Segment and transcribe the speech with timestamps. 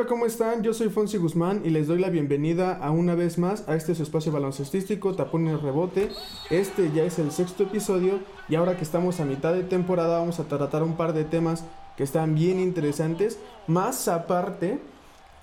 [0.00, 0.08] onda?
[0.08, 0.62] ¿Cómo están?
[0.62, 3.94] Yo soy Fonsi Guzmán y les doy la bienvenida a una vez más a este
[3.94, 6.10] su espacio baloncestístico Tapón y Rebote.
[6.48, 10.38] Este ya es el sexto episodio y ahora que estamos a mitad de temporada vamos
[10.40, 11.64] a tratar un par de temas
[11.96, 13.38] que están bien interesantes.
[13.66, 14.78] Más aparte,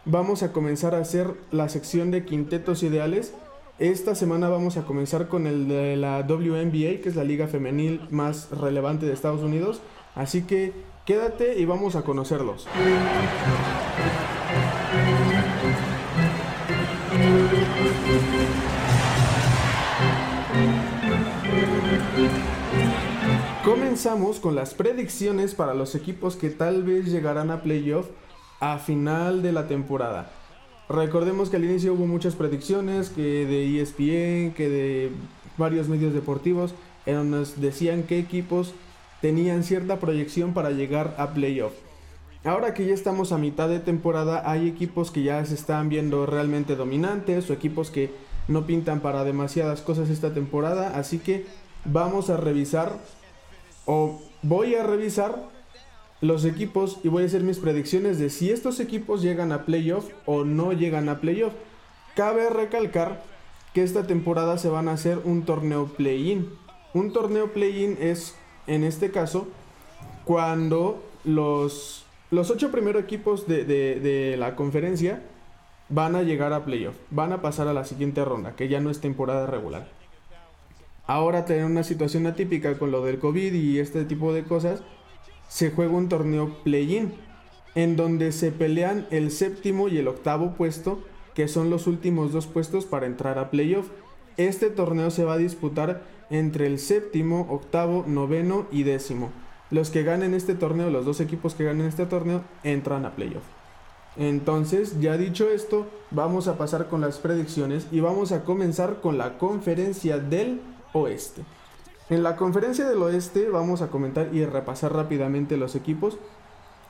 [0.05, 3.33] vamos a comenzar a hacer la sección de quintetos ideales.
[3.79, 8.01] Esta semana vamos a comenzar con el de la WNBA, que es la liga femenil
[8.09, 9.81] más relevante de Estados Unidos.
[10.15, 10.73] Así que
[11.05, 12.67] quédate y vamos a conocerlos.
[23.67, 28.07] Comenzamos con las predicciones para los equipos que tal vez llegarán a playoff
[28.61, 30.31] a final de la temporada.
[30.87, 35.11] Recordemos que al inicio hubo muchas predicciones, que de ESPN, que de
[35.57, 38.73] varios medios deportivos, en donde nos decían qué equipos
[39.19, 41.73] tenían cierta proyección para llegar a playoff.
[42.45, 46.25] Ahora que ya estamos a mitad de temporada, hay equipos que ya se están viendo
[46.25, 48.11] realmente dominantes o equipos que
[48.47, 51.45] no pintan para demasiadas cosas esta temporada, así que
[51.83, 52.93] vamos a revisar
[53.87, 55.41] o voy a revisar
[56.21, 60.09] los equipos y voy a hacer mis predicciones de si estos equipos llegan a playoff
[60.25, 61.53] o no llegan a playoff.
[62.15, 63.23] Cabe recalcar
[63.73, 66.49] que esta temporada se van a hacer un torneo play-in.
[66.93, 69.47] Un torneo play-in es, en este caso,
[70.25, 75.21] cuando los, los ocho primeros equipos de, de la conferencia
[75.89, 78.89] van a llegar a playoff, van a pasar a la siguiente ronda, que ya no
[78.89, 79.87] es temporada regular.
[81.07, 84.81] Ahora tener una situación atípica con lo del COVID y este tipo de cosas,
[85.47, 87.13] se juega un torneo play-in,
[87.75, 91.01] en donde se pelean el séptimo y el octavo puesto,
[91.33, 93.87] que son los últimos dos puestos para entrar a playoff.
[94.35, 99.31] Este torneo se va a disputar entre el séptimo, octavo, noveno y décimo.
[99.71, 103.43] Los que ganen este torneo, los dos equipos que ganen este torneo, entran a playoff.
[104.17, 109.17] Entonces, ya dicho esto, vamos a pasar con las predicciones y vamos a comenzar con
[109.17, 110.59] la conferencia del
[110.93, 111.43] oeste.
[112.09, 116.17] En la conferencia del oeste vamos a comentar y repasar rápidamente los equipos.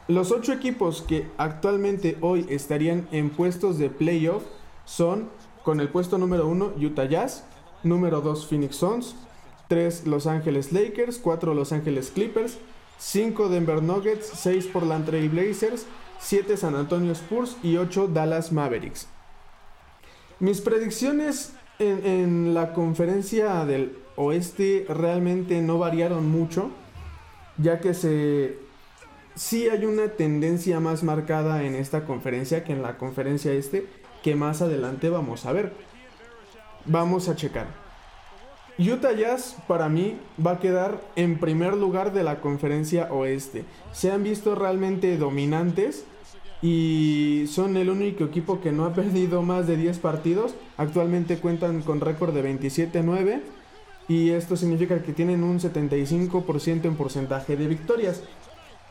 [0.07, 4.43] Los ocho equipos que actualmente hoy estarían en puestos de playoff
[4.85, 5.29] son
[5.63, 7.43] con el puesto número 1 Utah Jazz,
[7.83, 9.15] número 2 Phoenix Suns,
[9.67, 12.57] 3 Los Angeles Lakers, 4 Los Angeles Clippers,
[12.99, 15.85] 5 Denver Nuggets, 6 Portland Trail Blazers,
[16.19, 19.07] 7 San Antonio Spurs y 8 Dallas Mavericks.
[20.39, 26.71] Mis predicciones en, la conferencia del oeste realmente no variaron mucho,
[27.57, 28.57] ya que se
[29.35, 33.85] sí hay una tendencia más marcada en esta conferencia que en la conferencia este,
[34.23, 35.73] que más adelante vamos a ver.
[36.85, 37.67] Vamos a checar.
[38.79, 43.65] Utah Jazz para mí va a quedar en primer lugar de la conferencia oeste.
[43.91, 46.05] Se han visto realmente dominantes
[46.61, 50.55] y son el único equipo que no ha perdido más de 10 partidos.
[50.77, 53.41] Actualmente cuentan con récord de 27-9
[54.07, 58.23] y esto significa que tienen un 75% en porcentaje de victorias.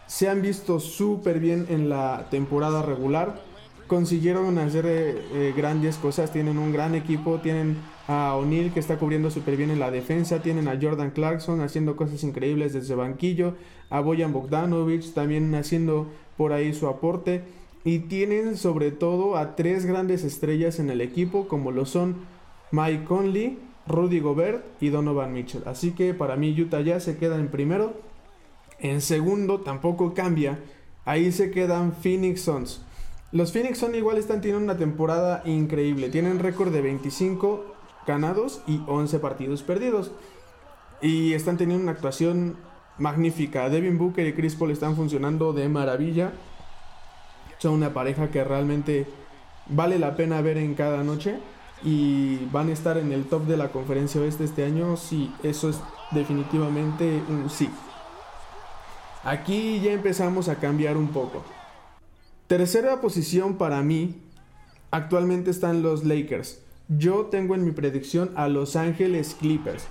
[0.06, 3.42] Se han visto súper bien en la temporada regular.
[3.86, 6.32] Consiguieron hacer eh, eh, grandes cosas.
[6.32, 7.40] Tienen un gran equipo.
[7.42, 7.78] Tienen
[8.08, 10.42] a O'Neill que está cubriendo súper bien en la defensa.
[10.42, 13.54] Tienen a Jordan Clarkson haciendo cosas increíbles desde banquillo.
[13.90, 16.06] A Boyan Bogdanovic también haciendo
[16.36, 17.42] por ahí su aporte.
[17.84, 22.16] Y tienen sobre todo a tres grandes estrellas en el equipo como lo son
[22.72, 25.62] Mike Conley, Rudy Gobert y Donovan Mitchell.
[25.66, 27.94] Así que para mí Utah ya se queda en primero.
[28.80, 30.58] En segundo tampoco cambia.
[31.04, 32.82] Ahí se quedan Phoenix Suns.
[33.32, 36.08] Los Phoenix Suns igual están teniendo una temporada increíble.
[36.08, 37.75] Tienen récord de 25
[38.06, 40.12] ganados y 11 partidos perdidos.
[41.00, 42.56] Y están teniendo una actuación
[42.98, 43.68] magnífica.
[43.68, 46.32] Devin Booker y Chris Paul están funcionando de maravilla.
[47.58, 49.06] Son una pareja que realmente
[49.68, 51.38] vale la pena ver en cada noche
[51.82, 55.68] y van a estar en el top de la conferencia oeste este año, sí, eso
[55.68, 55.80] es
[56.10, 57.68] definitivamente un sí.
[59.24, 61.44] Aquí ya empezamos a cambiar un poco.
[62.46, 64.22] Tercera posición para mí,
[64.90, 66.62] actualmente están los Lakers.
[66.88, 69.88] Yo tengo en mi predicción a Los Ángeles Clippers.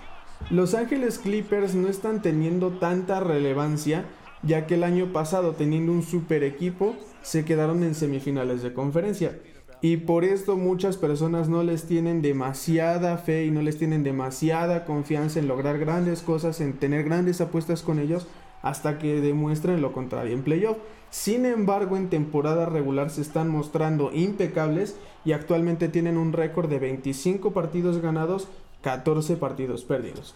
[0.49, 4.05] Los Ángeles Clippers no están teniendo tanta relevancia,
[4.43, 9.37] ya que el año pasado teniendo un super equipo, se quedaron en semifinales de conferencia.
[9.81, 14.85] Y por esto muchas personas no les tienen demasiada fe y no les tienen demasiada
[14.85, 18.25] confianza en lograr grandes cosas, en tener grandes apuestas con ellos
[18.65, 20.77] hasta que demuestren lo contrario en playoff.
[21.11, 26.79] Sin embargo, en temporada regular se están mostrando impecables y actualmente tienen un récord de
[26.79, 28.47] 25 partidos ganados,
[28.81, 30.35] 14 partidos perdidos.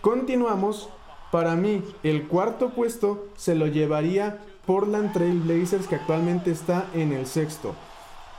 [0.00, 0.88] Continuamos.
[1.32, 7.12] Para mí, el cuarto puesto se lo llevaría Portland Trail Blazers que actualmente está en
[7.12, 7.74] el sexto.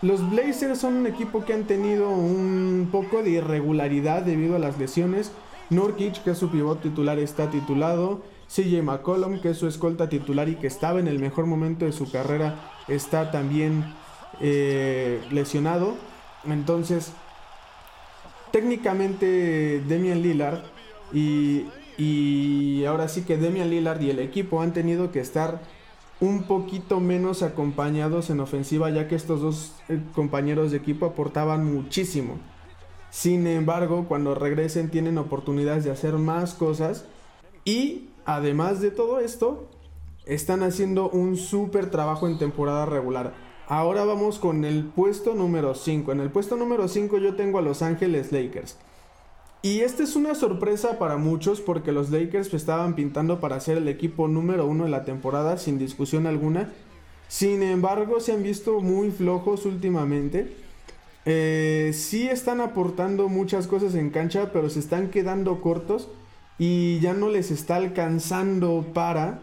[0.01, 4.77] Los Blazers son un equipo que han tenido un poco de irregularidad debido a las
[4.77, 5.33] lesiones.
[5.69, 8.21] Nurkic, que es su pivot titular, está titulado.
[8.47, 11.91] CJ McCollum, que es su escolta titular y que estaba en el mejor momento de
[11.91, 13.93] su carrera, está también
[14.41, 15.95] eh, lesionado.
[16.45, 17.11] Entonces,
[18.51, 20.63] técnicamente Demian Lillard
[21.13, 21.65] y,
[21.97, 25.61] y ahora sí que Demian Lillard y el equipo han tenido que estar
[26.19, 31.65] un poquito menos acompañados en ofensiva ya que estos dos eh, compañeros de equipo aportaban
[31.65, 32.39] muchísimo.
[33.09, 37.05] Sin embargo, cuando regresen tienen oportunidades de hacer más cosas
[37.63, 39.69] y además de todo esto,
[40.25, 43.33] están haciendo un súper trabajo en temporada regular.
[43.67, 46.11] Ahora vamos con el puesto número 5.
[46.11, 48.77] En el puesto número 5 yo tengo a Los Ángeles Lakers.
[49.61, 53.87] Y esta es una sorpresa para muchos porque los Lakers estaban pintando para ser el
[53.87, 56.71] equipo número uno de la temporada sin discusión alguna.
[57.27, 60.55] Sin embargo, se han visto muy flojos últimamente.
[61.25, 66.09] Eh, sí están aportando muchas cosas en cancha, pero se están quedando cortos
[66.57, 69.39] y ya no les está alcanzando para,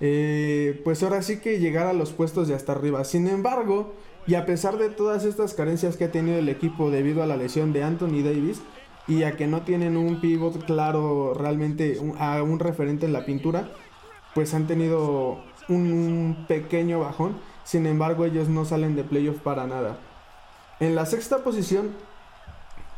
[0.00, 3.04] eh, pues ahora sí que llegar a los puestos de hasta arriba.
[3.04, 3.92] Sin embargo,
[4.26, 7.36] y a pesar de todas estas carencias que ha tenido el equipo debido a la
[7.36, 8.62] lesión de Anthony Davis,
[9.08, 13.70] y a que no tienen un pivot claro realmente a un referente en la pintura,
[14.34, 17.36] pues han tenido un pequeño bajón.
[17.64, 19.98] Sin embargo, ellos no salen de playoff para nada.
[20.80, 21.90] En la sexta posición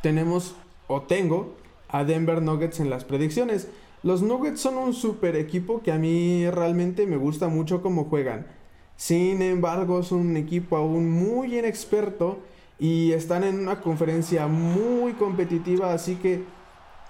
[0.02, 0.54] tenemos
[0.86, 1.54] o tengo
[1.94, 3.68] a Denver Nuggets en las predicciones.
[4.02, 8.48] Los Nuggets son un super equipo que a mí realmente me gusta mucho cómo juegan.
[8.96, 12.40] Sin embargo, es un equipo aún muy inexperto
[12.80, 16.42] y están en una conferencia muy competitiva, así que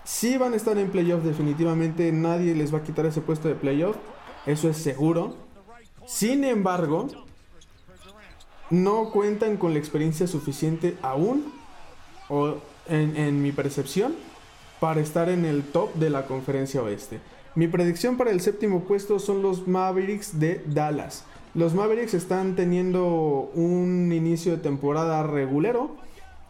[0.05, 3.55] si van a estar en playoff definitivamente, nadie les va a quitar ese puesto de
[3.55, 3.97] playoff,
[4.45, 5.35] eso es seguro.
[6.07, 7.09] Sin embargo,
[8.69, 11.51] no cuentan con la experiencia suficiente aún,
[12.29, 14.15] o en mi percepción,
[14.85, 17.19] para estar en el top de la conferencia oeste.
[17.55, 21.25] Mi predicción para el séptimo puesto son los Mavericks de Dallas.
[21.55, 25.97] Los Mavericks están teniendo un inicio de temporada regulero.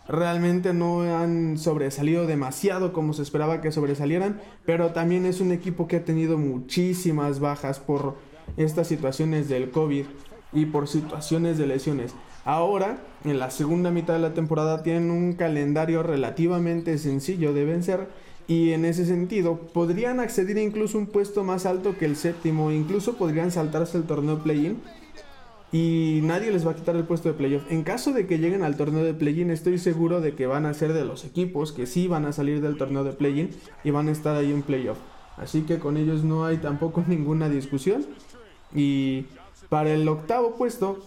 [0.08, 5.86] Realmente no han sobresalido demasiado como se esperaba que sobresalieran, pero también es un equipo
[5.86, 8.16] que ha tenido muchísimas bajas por
[8.56, 10.06] estas situaciones del COVID
[10.52, 12.16] y por situaciones de lesiones.
[12.44, 18.23] Ahora, en la segunda mitad de la temporada, tienen un calendario relativamente sencillo de vencer
[18.46, 23.16] y en ese sentido podrían acceder incluso un puesto más alto que el séptimo, incluso
[23.16, 24.80] podrían saltarse el torneo play-in
[25.72, 27.64] y nadie les va a quitar el puesto de playoff.
[27.68, 30.74] En caso de que lleguen al torneo de play-in, estoy seguro de que van a
[30.74, 33.50] ser de los equipos que sí van a salir del torneo de play-in
[33.82, 34.98] y van a estar ahí en playoff.
[35.36, 38.06] Así que con ellos no hay tampoco ninguna discusión.
[38.72, 39.26] Y
[39.68, 41.06] para el octavo puesto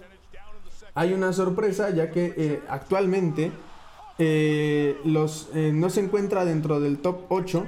[0.95, 3.51] hay una sorpresa ya que eh, actualmente
[4.19, 7.65] eh, los, eh, no se encuentra dentro del top 8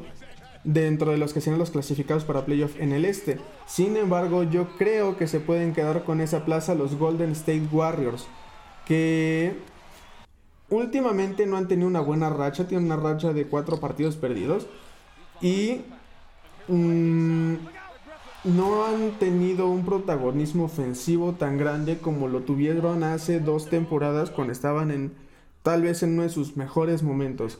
[0.63, 3.39] dentro de los que serán los clasificados para playoff en el este.
[3.65, 8.27] Sin embargo, yo creo que se pueden quedar con esa plaza los Golden State Warriors,
[8.85, 9.53] que
[10.69, 14.67] últimamente no han tenido una buena racha, tienen una racha de cuatro partidos perdidos
[15.41, 15.81] y
[16.67, 17.53] mm,
[18.43, 24.53] no han tenido un protagonismo ofensivo tan grande como lo tuvieron hace dos temporadas cuando
[24.53, 25.28] estaban en
[25.63, 27.59] tal vez en uno de sus mejores momentos.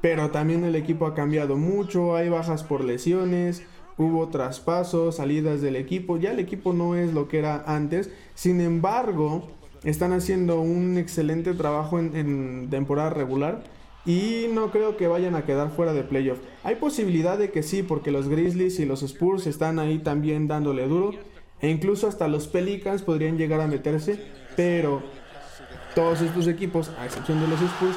[0.00, 3.62] Pero también el equipo ha cambiado mucho, hay bajas por lesiones,
[3.98, 8.60] hubo traspasos, salidas del equipo, ya el equipo no es lo que era antes, sin
[8.60, 9.48] embargo,
[9.84, 13.62] están haciendo un excelente trabajo en, temporada regular
[14.04, 16.38] y no creo que vayan a quedar fuera de playoff.
[16.62, 20.86] Hay posibilidad de que sí, porque los Grizzlies y los Spurs están ahí también dándole
[20.86, 21.12] duro
[21.60, 24.20] e incluso hasta los Pelicans podrían llegar a meterse,
[24.56, 25.02] pero
[25.96, 27.96] todos estos equipos, a excepción de los Spurs,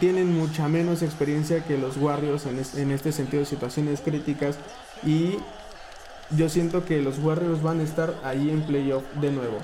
[0.00, 2.44] tienen mucha menos experiencia que los Warriors
[2.76, 4.58] en, este sentido de situaciones críticas
[5.04, 5.36] y
[6.36, 9.58] yo siento que los Warriors van a estar ahí en playoff de nuevo.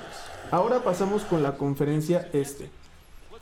[0.49, 2.69] Ahora pasamos con la conferencia este.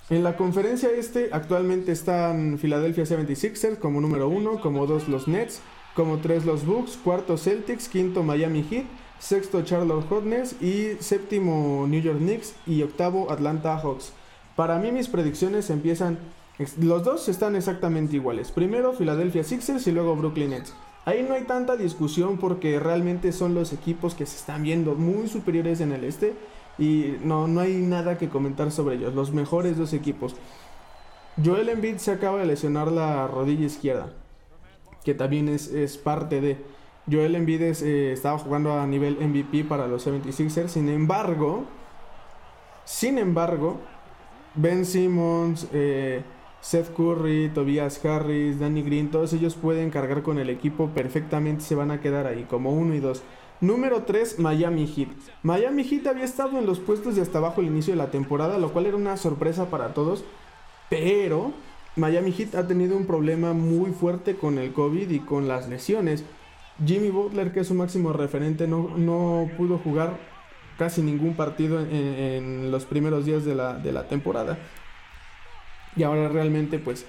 [0.09, 5.61] En la conferencia este actualmente están Philadelphia 76ers como número uno, como dos los Nets,
[5.93, 8.85] como tres los Bucks, cuarto Celtics, quinto Miami Heat,
[9.19, 14.13] sexto Charlotte Hornets y séptimo New York Knicks y octavo Atlanta Hawks.
[14.55, 16.17] Para mí mis predicciones empiezan
[16.79, 18.51] los dos están exactamente iguales.
[18.51, 20.73] Primero Philadelphia Sixers y luego Brooklyn Nets.
[21.03, 25.27] Ahí no hay tanta discusión porque realmente son los equipos que se están viendo muy
[25.27, 26.33] superiores en el este
[26.77, 29.13] y no, no hay nada que comentar sobre ellos.
[29.13, 30.35] Los mejores dos equipos.
[31.43, 34.13] Joel Embiid se acaba de lesionar la rodilla izquierda,
[35.03, 36.74] que también es, es parte de...
[37.09, 40.69] Joel Embiid eh, estaba jugando a nivel MVP para los 76ers.
[40.69, 41.65] Sin embargo,
[42.85, 43.77] sin embargo,
[44.55, 46.23] Ben Simmons, eh,
[46.61, 51.75] Seth Curry, Tobias Harris, Danny Green, todos ellos pueden cargar con el equipo perfectamente, se
[51.75, 53.21] van a quedar ahí como uno y dos.
[53.61, 55.09] Número 3, Miami Heat.
[55.43, 58.57] Miami Heat había estado en los puestos de hasta abajo al inicio de la temporada,
[58.57, 60.25] lo cual era una sorpresa para todos,
[60.89, 61.53] pero
[61.95, 66.25] Miami Heat ha tenido un problema muy fuerte con el COVID y con las lesiones.
[66.83, 70.17] Jimmy Butler, que es su máximo referente, no, no pudo jugar
[70.77, 74.57] casi ningún partido en, los primeros días de la, de la temporada.
[75.95, 77.05] Y ahora realmente pues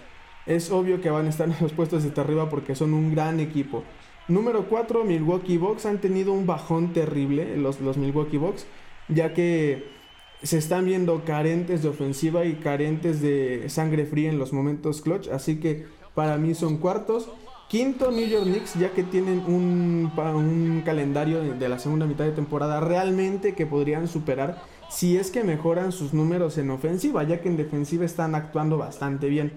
[0.46, 3.40] es obvio que van a estar en los puestos de arriba porque son un gran
[3.40, 3.82] equipo.
[4.28, 8.66] Número 4, Milwaukee Bucks han tenido un bajón terrible los, los Milwaukee Bucks,
[9.08, 9.96] ya que
[10.42, 15.28] se están viendo carentes de ofensiva y carentes de sangre fría en los momentos clutch,
[15.28, 17.28] así que para mí son cuartos.
[17.68, 22.78] Quinto, New York Knicks, ya que tienen un, calendario de la segunda mitad de temporada
[22.78, 27.56] realmente que podrían superar si es que mejoran sus números en ofensiva, ya que en
[27.56, 29.52] defensiva están actuando bastante bien.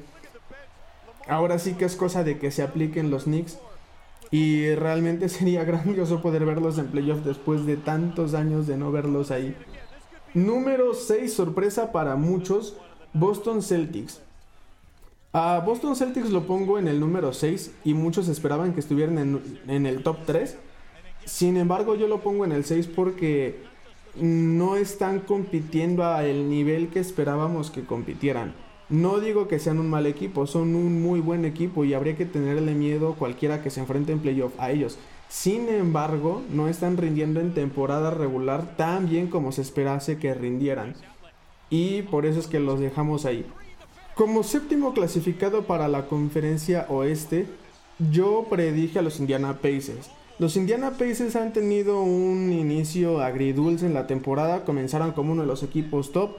[1.27, 3.59] Ahora sí que es cosa de que se apliquen los Knicks
[4.31, 9.29] y realmente sería grandioso poder verlos en playoff después de tantos años de no verlos
[9.29, 9.55] ahí.
[10.33, 12.75] Número 6, sorpresa para muchos,
[13.13, 14.21] Boston Celtics.
[15.31, 19.86] A Boston Celtics lo pongo en el número 6 y muchos esperaban que estuvieran en,
[19.86, 20.57] el top 3.
[21.25, 23.59] Sin embargo, yo lo pongo en el 6 porque
[24.15, 28.55] no están compitiendo a el nivel que esperábamos que compitieran.
[28.89, 32.25] No digo que sean un mal equipo, son un muy buen equipo y habría que
[32.25, 34.98] tenerle miedo cualquiera que se enfrente en playoff a ellos.
[35.27, 40.95] Sin embargo, no están rindiendo en temporada regular tan bien como se esperase que rindieran.
[41.69, 43.45] Y por eso es que los dejamos ahí.
[44.19, 47.45] Como séptimo clasificado para la conferencia oeste,
[48.11, 50.11] yo predije a los Indiana Pacers.
[50.39, 55.47] Los Indiana Pacers han tenido un inicio agridulce en la temporada, comenzaron como uno de
[55.47, 56.31] los equipos top,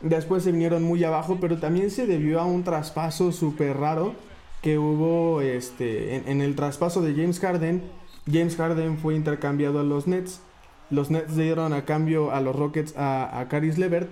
[0.00, 4.16] después se vinieron muy abajo, pero también se debió a un traspaso súper raro
[4.60, 7.80] que hubo este, en, el traspaso de James Harden.
[8.26, 10.40] James Harden fue intercambiado a los Nets,
[10.90, 14.10] los Nets dieron a cambio a los Rockets a, a Caris Levert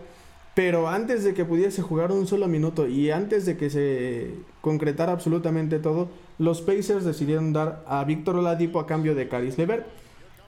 [0.59, 5.13] pero antes de que pudiese jugar un solo minuto y antes de que se concretara
[5.13, 9.87] absolutamente todo, los Pacers decidieron dar a Víctor Oladipo a cambio de Caris Levert.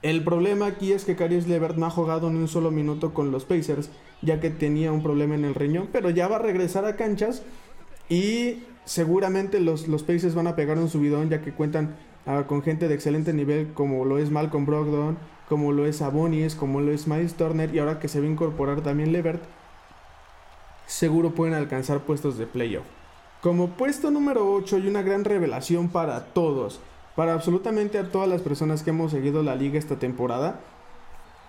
[0.01, 3.31] El problema aquí es que Caris Levert no ha jugado ni un solo minuto con
[3.31, 3.89] los Pacers,
[4.21, 7.43] ya que tenía un problema en el riñón, pero ya va a regresar a canchas
[8.09, 12.63] y seguramente los, los Pacers van a pegar un subidón, ya que cuentan ah, con
[12.63, 16.91] gente de excelente nivel como lo es Malcolm Brogdon, como lo es Sabonis, como lo
[16.91, 19.41] es Miles Turner y ahora que se va a incorporar también Levert
[20.91, 22.85] seguro pueden alcanzar puestos de playoff.
[23.41, 26.81] Como puesto número 8 hay una gran revelación para todos,
[27.15, 30.59] para absolutamente a todas las personas que hemos seguido la liga esta temporada,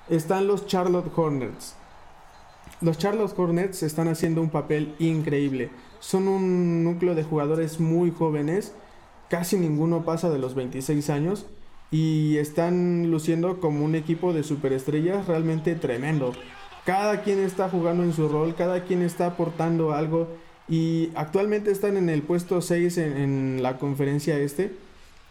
[0.09, 1.75] están los Charlotte Hornets.
[2.81, 5.71] Los Charlotte Hornets están haciendo un papel increíble.
[5.99, 8.73] Son un núcleo de jugadores muy jóvenes,
[9.29, 11.47] casi ninguno pasa de los 26 años
[11.91, 16.33] y están luciendo como un equipo de superestrellas realmente tremendo.
[16.85, 20.29] Cada quien está jugando en su rol, cada quien está aportando algo
[20.69, 24.75] y actualmente están en el puesto 6 en, la conferencia este.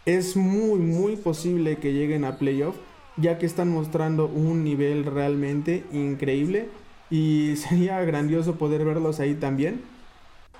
[0.06, 2.76] Es muy, muy posible que lleguen a playoff,
[3.16, 6.68] ya que están mostrando un nivel realmente increíble
[7.10, 9.82] y sería grandioso poder verlos ahí también.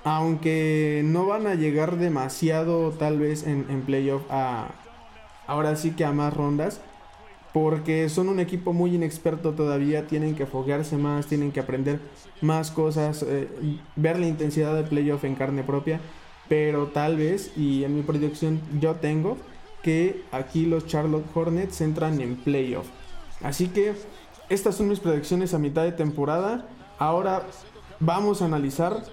[0.03, 4.67] Aunque no van a llegar demasiado tal vez en, en playoff a
[5.47, 6.81] ahora sí que a más rondas
[7.53, 11.99] porque son un equipo muy inexperto todavía, tienen que foguearse más, tienen que aprender
[12.41, 13.47] más cosas, eh,
[13.95, 16.01] ver la intensidad del playoff en carne propia,
[16.49, 19.37] pero tal vez, y en mi predicción yo tengo,
[19.83, 22.87] que aquí los Charlotte Hornets entran en playoff.
[23.43, 23.93] Así que
[24.49, 26.67] estas son mis predicciones a mitad de temporada.
[26.97, 27.43] Ahora
[27.99, 29.03] vamos a analizar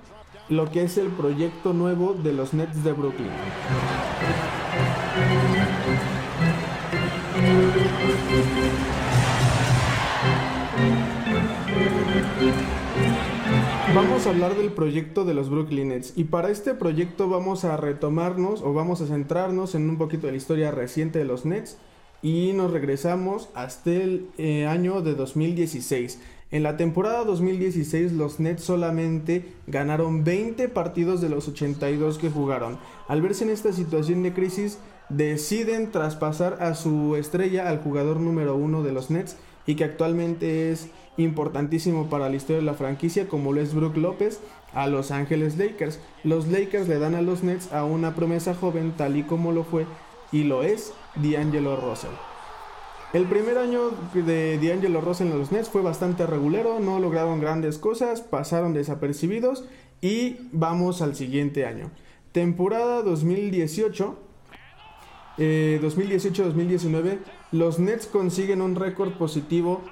[0.49, 3.31] lo que es el proyecto nuevo de los Nets de Brooklyn.
[13.95, 17.77] Vamos a hablar del proyecto de los Brooklyn Nets y para este proyecto vamos a
[17.77, 21.79] retomarnos o vamos a centrarnos en un poquito de la historia reciente de los Nets
[22.23, 26.21] y nos regresamos hasta el eh, año de 2016.
[26.51, 32.79] En la temporada 2016 los Nets solamente ganaron 20 partidos de los 82 que jugaron.
[33.09, 34.79] Al verse en esta situación de crisis,
[35.11, 39.37] deciden traspasar a su estrella al jugador número uno de los Nets
[39.67, 43.97] y que actualmente es importantísimo para la historia de la franquicia como lo es Brook
[43.97, 44.41] López
[44.73, 46.01] a Los Ángeles Lakers.
[46.25, 49.65] Los Lakers le dan a los Nets a una promesa joven tal y como lo
[49.65, 49.87] fue
[50.33, 52.11] y lo es D'Angelo Russell.
[53.13, 57.77] El primer año de D'Angelo Russell en los Nets fue bastante regulero, no lograron grandes
[57.79, 59.65] cosas, pasaron desapercibidos
[60.01, 61.91] y vamos al siguiente año.
[62.31, 64.30] Temporada 2018.
[65.39, 67.19] 2018-2019, eh,
[67.53, 69.83] los Nets consiguen un récord positivo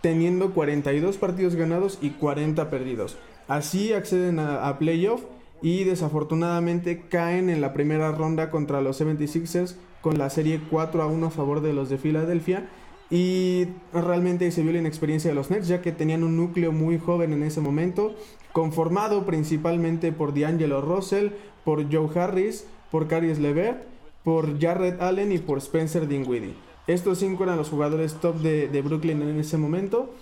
[0.00, 3.16] teniendo 42 partidos ganados y 40 perdidos.
[3.48, 5.22] Así acceden a, a playoff
[5.62, 11.06] y desafortunadamente caen en la primera ronda contra los 76ers con la serie 4 a
[11.06, 12.68] 1 a favor de los de Filadelfia.
[13.10, 16.98] Y realmente se vio la inexperiencia de los Nets, ya que tenían un núcleo muy
[16.98, 18.14] joven en ese momento,
[18.52, 21.30] conformado principalmente por D'Angelo Russell,
[21.64, 23.82] por Joe Harris, por Caris Levert,
[24.24, 26.54] por Jarrett Allen y por Spencer Dinwiddie.
[26.86, 30.12] Estos cinco eran los jugadores top de, de Brooklyn en ese momento.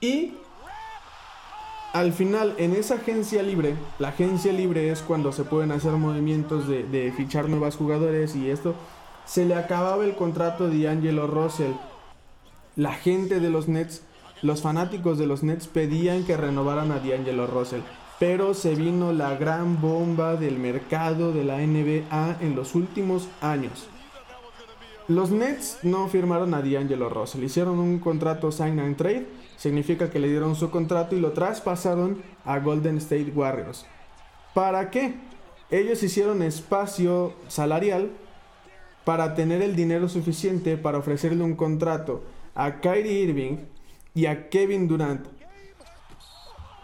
[0.00, 0.34] Y
[1.92, 6.68] al final, en esa agencia libre, la agencia libre es cuando se pueden hacer movimientos
[6.68, 8.74] de, de fichar nuevos jugadores y esto
[9.24, 11.72] se le acababa el contrato de Angelo Russell.
[12.76, 14.02] La gente de los Nets,
[14.42, 17.80] los fanáticos de los Nets pedían que renovaran a D'Angelo Russell.
[18.26, 23.86] Pero se vino la gran bomba del mercado de la NBA en los últimos años.
[25.08, 29.26] Los Nets no firmaron a D'Angelo Russell, hicieron un contrato sign and trade,
[29.58, 33.84] significa que le dieron su contrato y lo traspasaron a Golden State Warriors.
[34.54, 35.16] ¿Para qué?
[35.70, 38.08] Ellos hicieron espacio salarial
[39.04, 43.58] para tener el dinero suficiente para ofrecerle un contrato a Kyrie Irving
[44.14, 45.26] y a Kevin Durant.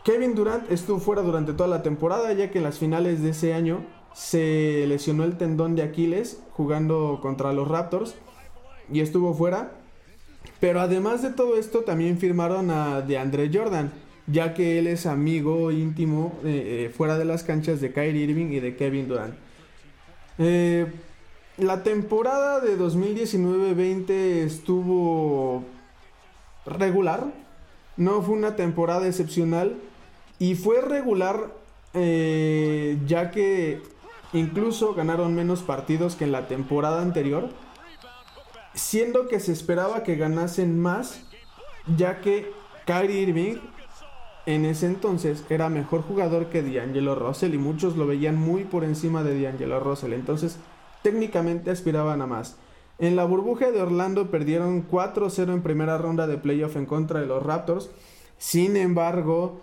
[0.05, 3.53] Kevin Durant estuvo fuera durante toda la temporada ya que en las finales de ese
[3.53, 8.15] año se lesionó el tendón de Aquiles jugando contra los Raptors
[8.93, 9.73] y estuvo fuera.
[10.59, 13.93] Pero además de todo esto también firmaron a DeAndre Jordan,
[14.27, 18.53] ya que él es amigo íntimo eh, eh, fuera de las canchas de Kyrie Irving
[18.53, 19.35] y de Kevin Durant.
[20.39, 20.87] Eh,
[21.59, 25.63] la temporada de 2019-20 estuvo
[26.65, 27.25] regular.
[27.97, 29.77] No fue una temporada excepcional.
[30.41, 31.53] Y fue regular
[31.93, 33.83] eh, ya que
[34.33, 37.51] incluso ganaron menos partidos que en la temporada anterior.
[38.75, 41.23] Siendo que se esperaba que ganasen más.
[41.97, 42.51] Ya que
[42.87, 43.57] Kyrie Irving
[44.47, 47.55] en ese entonces era mejor jugador que D'Angelo Russell.
[47.55, 50.15] Y muchos lo veían muy por encima de D'Angelo Russell.
[50.15, 50.57] Entonces
[51.03, 52.57] técnicamente aspiraban a más.
[52.99, 57.27] En la burbuja de Orlando perdieron 4-0 en primera ronda de playoff en contra de
[57.27, 57.91] los Raptors.
[58.37, 59.61] Sin embargo,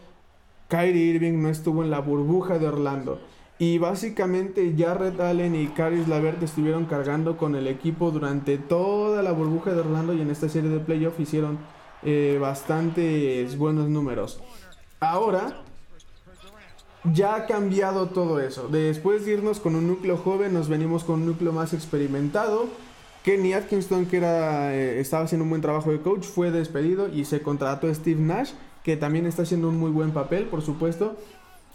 [0.68, 3.20] Kyrie Irving no estuvo en la burbuja de Orlando.
[3.60, 9.32] Y básicamente Jarrett Allen y Caris Lavert estuvieron cargando con el equipo durante toda la
[9.32, 11.58] burbuja de Orlando y en esta serie de playoff hicieron
[12.04, 14.40] eh, bastantes buenos números.
[15.00, 15.64] Ahora
[17.14, 18.68] ya ha cambiado todo eso.
[18.68, 22.68] Después de irnos con un núcleo joven, nos venimos con un núcleo más experimentado.
[23.24, 27.26] Kenny Atkinson, que era, eh, estaba haciendo un buen trabajo de coach, fue despedido y
[27.26, 28.52] se contrató a Steve Nash,
[28.88, 31.18] que también está haciendo un muy buen papel, por supuesto.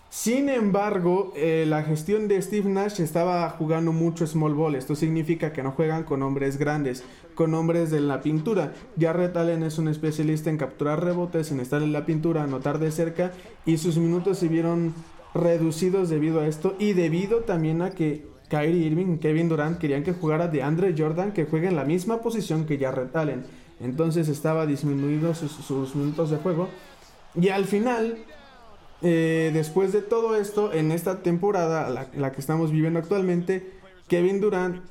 [0.09, 4.77] Sin embargo, eh, la gestión de Steve Nash estaba jugando mucho small ball.
[4.77, 8.73] Esto significa que no juegan con hombres grandes, con hombres de la pintura.
[8.99, 12.91] Jarrett Allen es un especialista en capturar rebotes, en estar en la pintura, anotar de
[12.91, 13.33] cerca
[13.67, 14.95] y sus minutos se vieron
[15.35, 20.03] reducidos debido a esto y debido también a que Kyrie Irving y Kevin Durant querían
[20.03, 23.45] que jugara de Andre Jordan que juegue en la misma posición que Jarrett Allen.
[23.83, 26.69] Entonces estaba disminuido sus, minutos de juego.
[27.35, 28.19] Y al final,
[29.01, 33.73] eh, después de todo esto, en esta temporada, la, la, que estamos viviendo actualmente,
[34.09, 34.83] Kevin Durant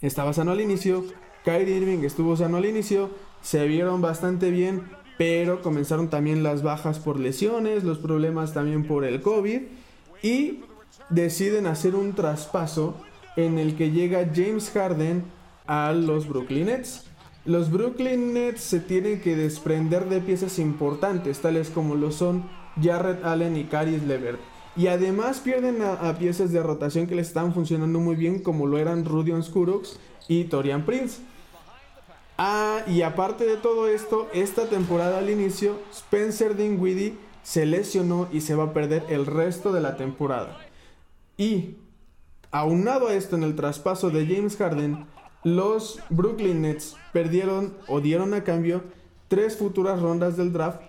[0.00, 1.04] estaba sano al inicio,
[1.44, 3.10] Kyrie Irving estuvo sano al inicio,
[3.42, 4.82] se vieron bastante bien,
[5.18, 9.62] pero comenzaron también las bajas por lesiones, los problemas también por el COVID
[10.22, 10.60] y
[11.10, 12.96] deciden hacer un traspaso
[13.36, 15.24] en el que llega James Harden
[15.66, 17.06] a los Brooklyn Nets.
[17.44, 22.48] Los Brooklyn Nets se tienen que desprender de piezas importantes, tales como lo son
[22.80, 24.38] Jarrett Allen y Caris Levert.
[24.76, 28.78] Y además pierden a, piezas de rotación que les están funcionando muy bien, como lo
[28.78, 31.20] eran Rudion Skurox y Torian Prince.
[32.38, 38.40] Ah, y aparte de todo esto, esta temporada al inicio, Spencer Dinwiddie se lesionó y
[38.40, 40.58] se va a perder el resto de la temporada.
[41.36, 41.74] Y,
[42.52, 45.06] aunado a esto en el traspaso de James Harden,
[45.44, 48.82] los Brooklyn Nets perdieron o dieron a cambio
[49.28, 50.80] tres futuras rondas del draft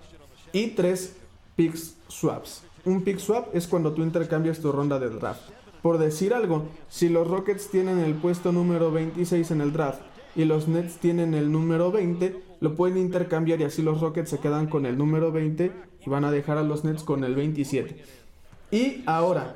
[0.52, 1.16] y tres
[1.56, 2.64] picks swaps.
[2.86, 5.42] Un pick swap es cuando tú intercambias tu ronda del draft.
[5.82, 10.02] Por decir algo, si los Rockets tienen el puesto número 26 en el draft
[10.36, 14.40] y los Nets tienen el número 20, lo pueden intercambiar y así los Rockets se
[14.40, 15.72] quedan con el número 20
[16.06, 18.04] y van a dejar a los Nets con el 27.
[18.72, 19.56] Y ahora,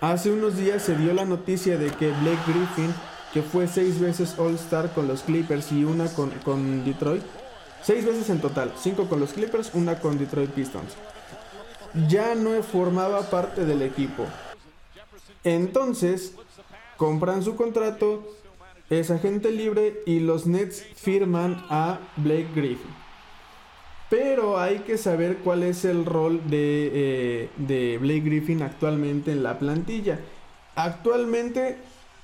[0.00, 2.92] hace unos días se dio la noticia de que Blake Griffin
[3.32, 7.22] que fue seis veces All-Star con los Clippers y una con, con Detroit.
[7.82, 10.92] Seis veces en total, cinco con los Clippers, una con Detroit Pistons.
[12.08, 14.26] Ya no formaba parte del equipo.
[15.44, 16.34] Entonces,
[16.96, 18.22] compran su contrato,
[18.88, 23.02] es agente libre y los Nets firman a Blake Griffin.
[24.10, 29.42] Pero hay que saber cuál es el rol de, eh, de Blake Griffin actualmente en
[29.42, 30.20] la plantilla.
[30.76, 31.78] Actualmente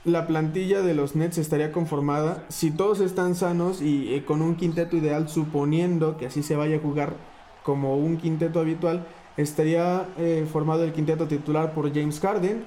[0.05, 4.57] la plantilla de los Nets estaría conformada si todos están sanos y eh, con un
[4.57, 7.15] quinteto ideal, suponiendo que así se vaya a jugar
[7.63, 9.07] como un quinteto habitual,
[9.37, 12.65] estaría eh, formado el quinteto titular por James Harden,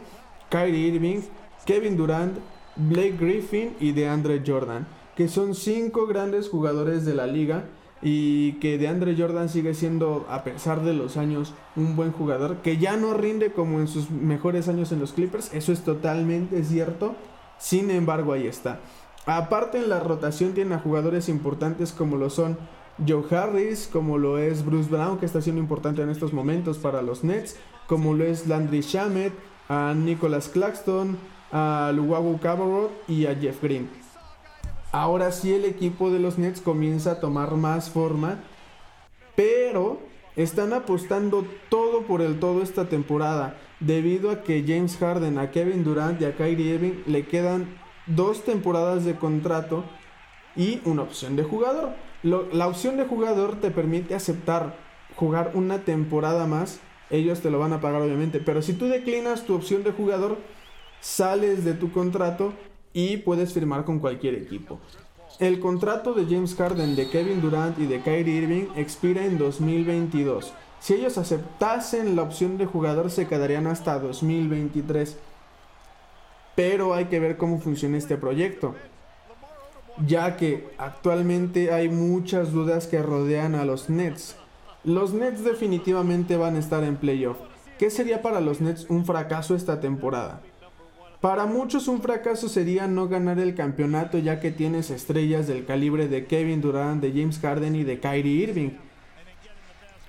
[0.50, 1.22] Kyrie Irving,
[1.66, 2.38] Kevin Durant,
[2.76, 7.66] Blake Griffin y DeAndre Jordan, que son cinco grandes jugadores de la liga
[8.02, 12.78] y que DeAndre Jordan sigue siendo, a pesar de los años, un buen jugador, que
[12.78, 17.16] ya no rinde como en sus mejores años en los Clippers, eso es totalmente cierto,
[17.58, 18.80] sin embargo ahí está.
[19.26, 22.58] Aparte en la rotación tiene a jugadores importantes como lo son
[23.08, 27.02] Joe Harris, como lo es Bruce Brown, que está siendo importante en estos momentos para
[27.02, 27.56] los Nets,
[27.88, 29.34] como lo es Landry Shamet,
[29.70, 31.18] a Nicholas Claxton,
[31.52, 34.01] a Luwawu Cabarrot y a Jeff Green.
[34.92, 38.40] Ahora sí el equipo de los Nets comienza a tomar más forma,
[39.38, 40.00] pero
[40.36, 45.86] están apostando todo por el todo esta temporada, debido a que James Harden, a Kevin
[45.86, 47.68] Durant y a Kyrie Irving le quedan
[48.06, 49.86] dos temporadas de contrato
[50.58, 51.92] y una opción de jugador.
[52.24, 54.76] la opción de jugador te permite aceptar
[55.16, 59.46] jugar una temporada más, ellos te lo van a pagar obviamente, pero si tú declinas
[59.46, 60.38] tu opción de jugador,
[61.00, 62.54] sales de tu contrato
[62.94, 64.80] y puedes firmar con cualquier equipo.
[65.40, 70.54] El contrato de James Harden, de Kevin Durant y de Kyrie Irving expira en 2022.
[70.80, 75.18] Si ellos aceptasen la opción de jugador se quedarían hasta 2023.
[76.56, 78.76] Pero hay que ver cómo funciona este proyecto.
[80.06, 84.36] Ya que actualmente hay muchas dudas que rodean a los Nets.
[84.84, 87.38] Los Nets definitivamente van a estar en playoff.
[87.78, 90.42] ¿Qué sería para los Nets un fracaso esta temporada?
[91.22, 96.08] Para muchos un fracaso sería no ganar el campeonato ya que tienes estrellas del calibre
[96.08, 98.72] de Kevin Durant, de James Harden y de Kyrie Irving.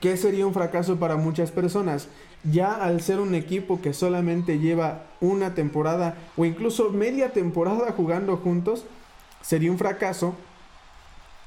[0.01, 2.09] ¿Qué sería un fracaso para muchas personas?
[2.51, 8.39] Ya al ser un equipo que solamente lleva una temporada o incluso media temporada jugando
[8.39, 8.87] juntos,
[9.43, 10.35] sería un fracaso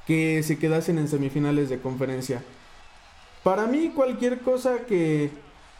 [0.06, 2.40] que se quedasen en semifinales de conferencia.
[3.42, 5.30] Para mí cualquier cosa que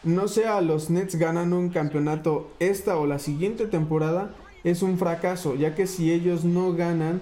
[0.07, 5.55] no sea los Nets ganan un campeonato esta o la siguiente temporada, es un fracaso,
[5.55, 7.21] ya que si ellos no ganan,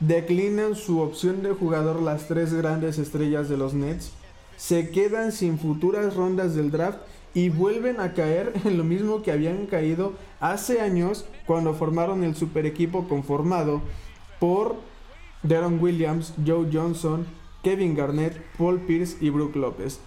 [0.00, 4.12] declinan su opción de jugador las tres grandes estrellas de los Nets,
[4.56, 6.98] se quedan sin futuras rondas del draft
[7.34, 12.34] y vuelven a caer en lo mismo que habían caído hace años cuando formaron el
[12.34, 13.80] super equipo conformado
[14.38, 14.76] por
[15.42, 17.26] Darren Williams, Joe Johnson,
[17.62, 20.00] Kevin Garnett, Paul Pierce y Brook López.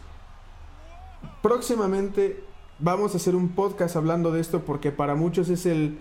[1.41, 2.43] Próximamente
[2.79, 5.97] vamos a hacer un podcast hablando de esto porque para muchos es el,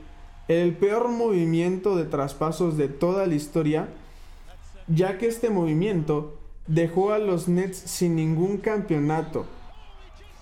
[0.48, 3.88] el peor movimiento de traspasos de toda la historia,
[4.88, 9.46] ya que este movimiento dejó a los Nets sin ningún campeonato,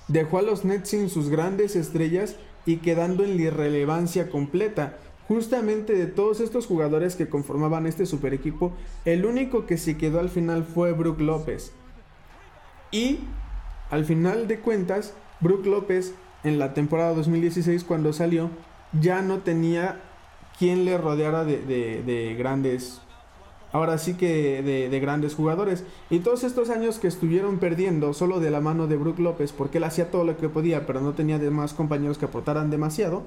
[0.09, 4.99] dejó a los Nets sin sus grandes estrellas y quedando en la irrelevancia completa.
[5.29, 8.73] Justamente de todos estos jugadores que conformaban este super equipo,
[9.05, 11.73] el único que se quedó al final fue Brook López.
[12.91, 13.21] Y
[13.93, 18.49] al final de cuentas, Brook López en la temporada 2016 cuando salió
[18.99, 20.01] ya no tenía
[20.59, 23.03] quien le rodeara de, grandes,
[23.71, 25.85] ahora sí que de, grandes jugadores.
[26.09, 29.77] Y todos estos años que estuvieron perdiendo solo de la mano de Brook López, porque
[29.77, 33.25] él hacía todo lo que podía, pero no tenía demás compañeros que aportaran demasiado,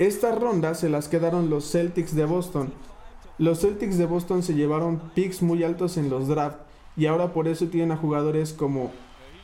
[0.00, 2.72] estas rondas se las quedaron los Celtics de Boston.
[3.38, 6.64] Los Celtics de Boston se llevaron picks muy altos en los drafts
[6.96, 8.90] y ahora por eso tienen a jugadores como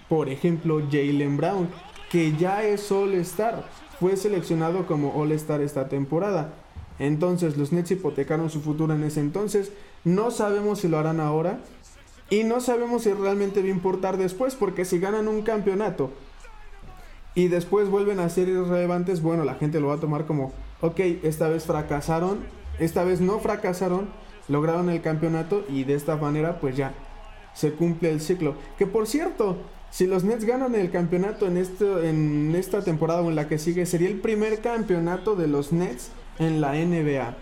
[0.08, 1.68] por ejemplo, Jalen Brown,
[2.10, 3.64] que ya es All-Star,
[3.98, 6.54] fue seleccionado como All-Star esta temporada.
[6.98, 9.72] Entonces los Nets hipotecaron su futuro en ese entonces.
[10.04, 11.60] No sabemos si lo harán ahora.
[12.30, 16.10] Y no sabemos si realmente va a importar después, porque si ganan un campeonato
[17.34, 21.00] y después vuelven a ser irrelevantes, bueno, la gente lo va a tomar como, ok,
[21.22, 22.38] esta vez fracasaron,
[22.78, 24.08] esta vez no fracasaron,
[24.48, 26.94] lograron el campeonato y de esta manera pues ya
[27.54, 28.54] se cumple el ciclo.
[28.78, 29.56] Que por cierto,
[29.94, 33.60] si los Nets ganan el campeonato en, este, en esta temporada o en la que
[33.60, 36.08] sigue, sería el primer campeonato de los Nets
[36.40, 37.36] en la NBA.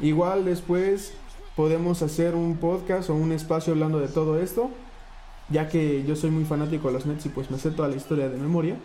[0.00, 1.12] Igual después
[1.54, 4.70] podemos hacer un podcast o un espacio hablando de todo esto,
[5.50, 7.96] ya que yo soy muy fanático de los Nets y pues me sé toda la
[7.96, 8.76] historia de memoria.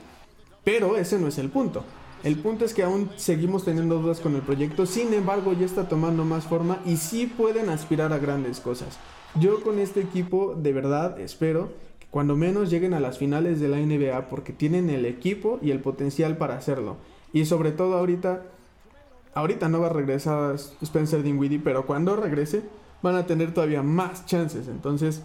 [0.65, 1.85] Pero ese no es el punto.
[2.21, 5.87] El punto es que aún seguimos teniendo dudas con el proyecto, sin embargo ya está
[5.87, 8.97] tomando más forma y sí pueden aspirar a grandes cosas.
[9.35, 13.75] Yo con este equipo de verdad espero cuando menos lleguen a las finales de la
[13.75, 16.95] NBA porque tienen el equipo y el potencial para hacerlo.
[17.33, 18.43] Y sobre todo ahorita,
[19.33, 22.63] ahorita no va a regresar Spencer Dinwiddie, pero cuando regrese
[23.01, 24.69] van a tener todavía más chances.
[24.69, 25.23] Entonces,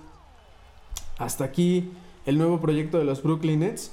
[1.17, 1.93] hasta aquí
[2.27, 3.93] el nuevo proyecto de los Brooklyn Nets.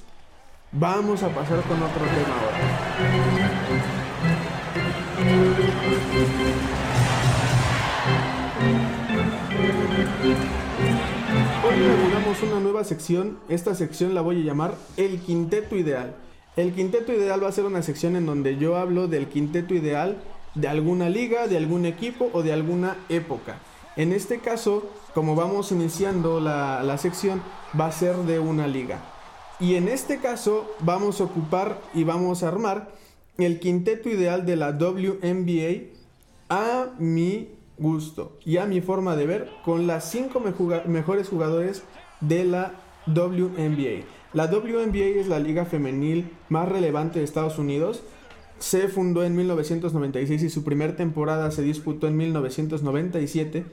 [0.72, 2.34] Vamos a pasar con otro tema
[6.34, 6.67] ahora.
[12.42, 13.38] Una nueva sección.
[13.48, 16.14] Esta sección la voy a llamar El Quinteto Ideal.
[16.56, 20.18] El Quinteto Ideal va a ser una sección en donde yo hablo del quinteto ideal
[20.54, 23.58] de alguna liga, de algún equipo o de alguna época.
[23.96, 27.42] En este caso, como vamos iniciando la, la sección,
[27.78, 29.00] va a ser de una liga.
[29.60, 32.92] Y en este caso vamos a ocupar y vamos a armar
[33.36, 35.90] el quinteto ideal de la WNBA
[36.48, 41.82] a mi gusto y a mi forma de ver con las cinco mejores jugadores
[42.20, 42.74] de la
[43.06, 44.04] WNBA.
[44.34, 48.02] La WNBA es la liga femenil más relevante de Estados Unidos.
[48.58, 53.64] Se fundó en 1996 y su primera temporada se disputó en 1997.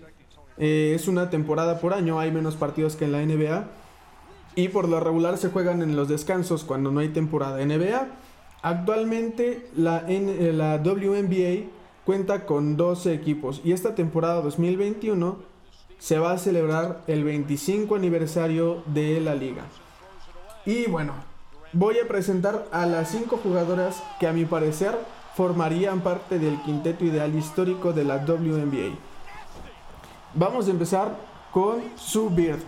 [0.57, 3.67] Eh, es una temporada por año, hay menos partidos que en la NBA
[4.55, 8.07] y por lo regular se juegan en los descansos cuando no hay temporada NBA.
[8.61, 11.69] Actualmente la, eh, la WNBA
[12.05, 15.37] cuenta con 12 equipos y esta temporada 2021
[15.97, 19.63] se va a celebrar el 25 aniversario de la liga.
[20.65, 21.13] Y bueno,
[21.73, 24.95] voy a presentar a las 5 jugadoras que a mi parecer
[25.35, 28.95] formarían parte del quinteto ideal histórico de la WNBA.
[30.35, 31.17] Vamos a empezar
[31.51, 32.61] con Sue Bird.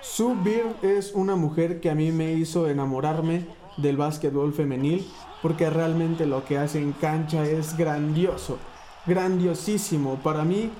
[0.00, 5.06] Sue Bird es una mujer que a mí me hizo enamorarme del básquetbol femenil
[5.42, 8.58] porque realmente lo que hace en cancha es grandioso,
[9.06, 10.20] grandiosísimo.
[10.22, 10.70] Para mí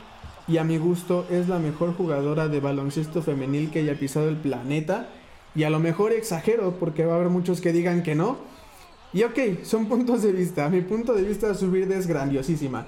[0.49, 4.37] y a mi gusto es la mejor jugadora de baloncesto femenil que haya pisado el
[4.37, 5.09] planeta.
[5.55, 8.39] Y a lo mejor exagero porque va a haber muchos que digan que no.
[9.13, 10.69] Y ok, son puntos de vista.
[10.69, 12.87] Mi punto de vista, Bird es grandiosísima.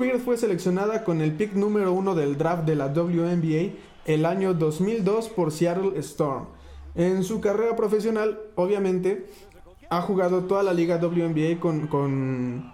[0.00, 4.54] Bird fue seleccionada con el pick número uno del draft de la WNBA el año
[4.54, 6.46] 2002 por Seattle Storm.
[6.96, 9.26] En su carrera profesional, obviamente,
[9.88, 12.72] ha jugado toda la liga WNBA con, con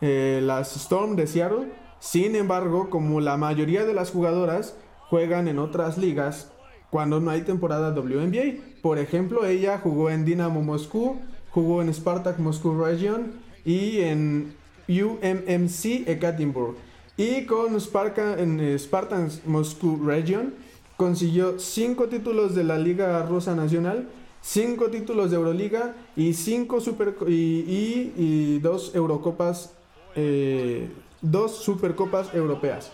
[0.00, 1.72] eh, las Storm de Seattle.
[1.98, 4.76] Sin embargo, como la mayoría de las jugadoras
[5.08, 6.50] juegan en otras ligas
[6.90, 8.80] cuando no hay temporada WNBA.
[8.82, 11.18] Por ejemplo, ella jugó en Dynamo Moscú,
[11.50, 13.32] jugó en Spartak Moscow Region
[13.64, 14.54] y en
[14.88, 16.76] UMMC Ekaterinburg.
[17.16, 20.54] Y con Sparta, en eh, Spartans Moscow Region
[20.96, 24.08] consiguió 5 títulos de la Liga Rusa Nacional,
[24.44, 29.72] 5 títulos de Euroliga y 5 super y, dos Eurocopas,
[30.14, 30.90] eh,
[31.22, 32.92] dos Supercopas Europeas.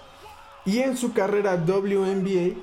[0.64, 2.54] Y en su carrera WNBA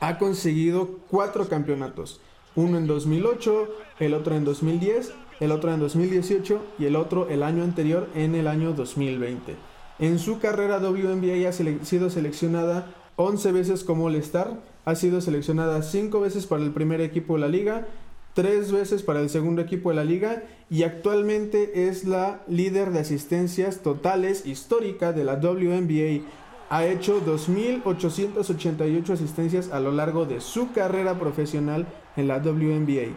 [0.00, 2.20] ha conseguido 4 campeonatos.
[2.54, 3.68] Uno en 2008,
[4.00, 8.34] el otro en 2010, el otro en 2018 y el otro el año anterior en
[8.34, 9.56] el año 2020.
[9.98, 12.86] En su carrera WNBA ha sido seleccionada
[13.16, 17.48] 11 veces como All-Star, ha sido seleccionada 5 veces para el primer equipo de la
[17.48, 17.86] liga,
[18.34, 23.00] 3 veces para el segundo equipo de la liga y actualmente es la líder de
[23.00, 26.26] asistencias totales histórica de la WNBA.
[26.70, 33.14] Ha hecho 2.888 asistencias a lo largo de su carrera profesional en la WNBA.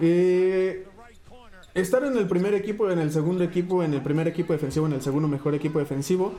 [0.00, 0.86] Eh,
[1.74, 4.94] estar en el primer equipo, en el segundo equipo, en el primer equipo defensivo, en
[4.94, 6.32] el segundo mejor equipo defensivo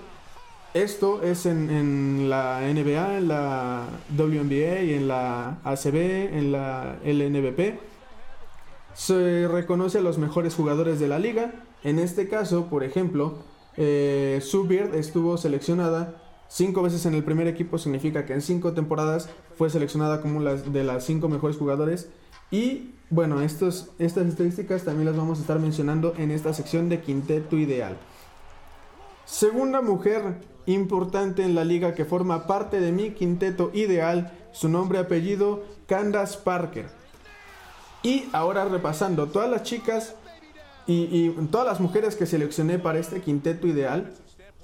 [0.74, 7.80] esto es en, la NBA, en la WNBA, y en la ACB, en la LNBP.
[8.94, 11.54] Se reconoce a los mejores jugadores de la liga.
[11.84, 13.38] En este caso, por ejemplo,
[13.78, 14.40] eh,
[14.94, 17.78] estuvo seleccionada cinco veces en el primer equipo.
[17.78, 22.10] Significa que en cinco temporadas fue seleccionada como una de las cinco mejores jugadores.
[22.52, 27.02] Y bueno, estos, estas estadísticas también las vamos a estar mencionando en esta sección de
[27.02, 27.98] Quinteto Ideal.
[29.26, 30.42] Segunda mujer
[30.74, 36.40] importante en la liga que forma parte de mi quinteto ideal, su nombre apellido Candace
[36.44, 36.88] Parker.
[38.04, 40.16] Y ahora repasando todas las chicas
[40.88, 44.14] y, todas las mujeres que seleccioné para este quinteto ideal,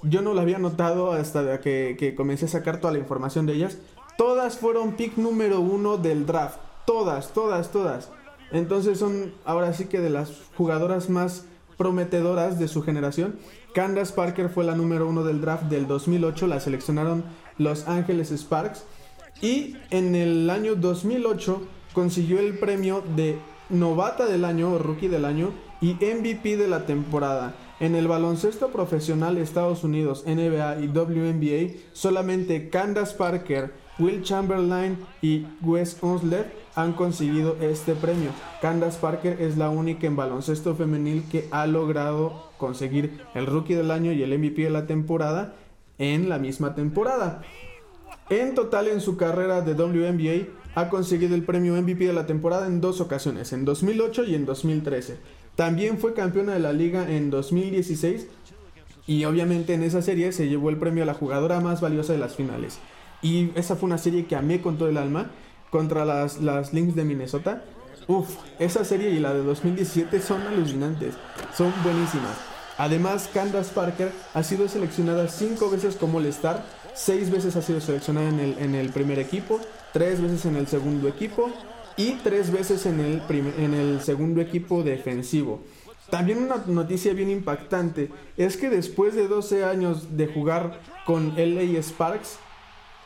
[0.02, 3.54] yo no lo había notado hasta que, que comencé a sacar toda la información de
[3.54, 3.78] ellas.
[4.16, 6.58] Todas fueron pick número uno del draft.
[6.86, 8.10] Todas, todas, todas.
[8.52, 11.44] Entonces son ahora sí que de las jugadoras más
[11.76, 13.36] prometedoras de su generación.
[13.76, 17.24] Candace Parker fue la número uno del draft del 2008, la seleccionaron
[17.58, 18.84] Los Ángeles Sparks.
[19.42, 21.60] Y en el año 2008
[21.92, 26.86] consiguió el premio de novata del año o rookie del año y MVP de la
[26.86, 27.54] temporada.
[27.78, 34.98] En el baloncesto profesional de Estados Unidos, NBA y WNBA, solamente Candace Parker, Will Chamberlain
[35.22, 38.30] y Wes Unsler han conseguido este premio.
[38.60, 43.90] Candace Parker es la única en baloncesto femenil que ha logrado conseguir el Rookie del
[43.90, 45.54] Año y el MVP de la temporada
[45.98, 47.42] en la misma temporada.
[48.28, 52.66] En total en su carrera de WNBA ha conseguido el premio MVP de la temporada
[52.66, 55.16] en dos ocasiones, en 2008 y en 2013.
[55.54, 58.28] También fue campeona de la liga en 2016
[59.06, 62.18] y obviamente en esa serie se llevó el premio a la jugadora más valiosa de
[62.18, 62.78] las finales.
[63.22, 65.30] Y esa fue una serie que amé con todo el alma
[65.70, 67.64] contra las, las Lynx de Minnesota.
[68.08, 71.14] Uf, esa serie y la de 2017 son alucinantes,
[71.56, 72.36] son buenísimas.
[72.78, 78.28] Además, Candace Parker ha sido seleccionada cinco veces como All-Star, seis veces ha sido seleccionada
[78.28, 79.60] en el, en el primer equipo,
[79.92, 81.50] tres veces en el segundo equipo
[81.96, 83.22] y tres veces en el,
[83.58, 85.62] en el segundo equipo defensivo.
[86.10, 91.82] También una noticia bien impactante es que después de 12 años de jugar con LA
[91.82, 92.38] Sparks,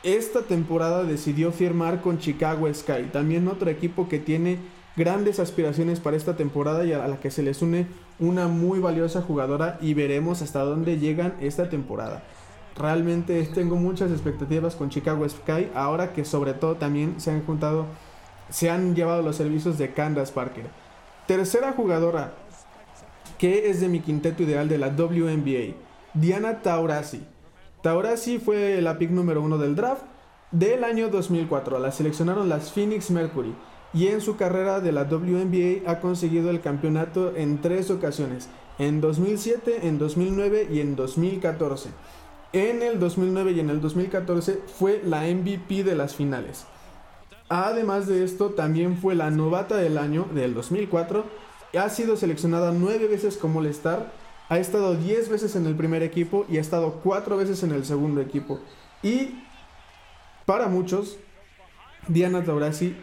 [0.03, 4.57] esta temporada decidió firmar con Chicago Sky, también otro equipo que tiene
[4.95, 7.87] grandes aspiraciones para esta temporada y a la que se les une
[8.19, 12.23] una muy valiosa jugadora y veremos hasta dónde llegan esta temporada.
[12.75, 17.85] Realmente tengo muchas expectativas con Chicago Sky, ahora que sobre todo también se han juntado,
[18.49, 20.65] se han llevado los servicios de Candace Parker.
[21.27, 22.33] Tercera jugadora
[23.37, 25.75] que es de mi quinteto ideal de la WNBA,
[26.13, 27.23] Diana Taurasi.
[27.81, 30.03] Taurasi fue la pick número uno del draft
[30.51, 31.79] del año 2004.
[31.79, 33.55] La seleccionaron las Phoenix Mercury
[33.93, 39.01] y en su carrera de la WNBA ha conseguido el campeonato en tres ocasiones, en
[39.01, 41.89] 2007, en 2009 y en 2014.
[42.53, 46.65] En el 2009 y en el 2014 fue la MVP de las finales.
[47.49, 51.25] Además de esto, también fue la novata del año del 2004.
[51.77, 54.20] Ha sido seleccionada nueve veces como All-Star
[54.51, 57.85] ha estado 10 veces en el primer equipo y ha estado 4 veces en el
[57.85, 58.59] segundo equipo.
[59.01, 59.41] Y
[60.45, 61.17] para muchos,
[62.09, 62.93] Diana Taurasi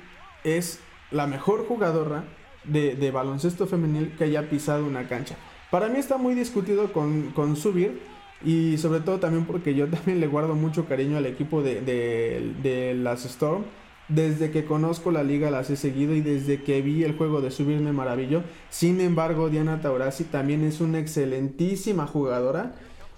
[0.45, 0.79] es
[1.11, 2.25] la mejor jugadora
[2.65, 5.37] de, baloncesto femenil que haya pisado una cancha.
[5.71, 7.99] Para mí está muy discutido con, con Subir
[8.45, 12.95] y sobre todo también porque yo también le guardo mucho cariño al equipo de, de
[12.95, 13.65] las Storm
[14.09, 17.51] desde que conozco la liga las he seguido y desde que vi el juego de
[17.51, 18.42] Subir me maravilló.
[18.71, 22.75] Sin embargo, Diana Taurasi también es una excelentísima jugadora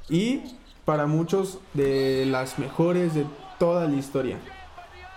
[0.08, 0.42] y
[0.84, 3.24] para muchos de las mejores de
[3.58, 4.38] toda la historia.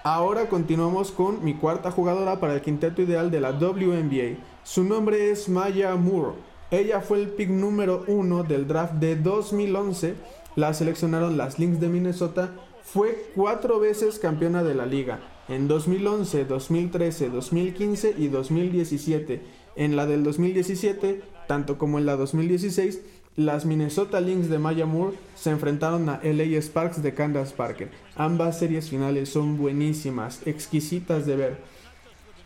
[0.03, 4.37] Ahora continuamos con mi cuarta jugadora para el quinteto ideal de la WNBA.
[4.63, 6.37] Su nombre es Maya Moore.
[6.69, 10.15] Ella fue el pick número uno del draft de 2011.
[10.55, 12.51] La seleccionaron las Lynx de Minnesota.
[12.83, 19.41] Fue cuatro veces campeona de la liga en 2011, 2013, 2015 y 2017.
[19.75, 23.01] En la del 2017, tanto como en la 2016,
[23.35, 27.89] las Minnesota Lynx de Maya Moore se enfrentaron a LA Sparks de Candace Parker.
[28.15, 31.57] Ambas series finales son buenísimas, exquisitas de ver.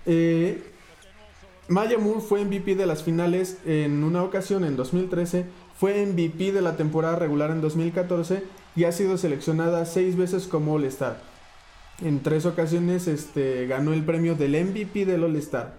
[0.05, 0.63] Eh,
[1.67, 5.45] Maya Moore fue MVP de las finales en una ocasión en 2013,
[5.77, 8.43] fue MVP de la temporada regular en 2014
[8.77, 11.36] y ha sido seleccionada seis veces como All-Star
[12.01, 15.75] en tres ocasiones este, ganó el premio del MVP del All-Star.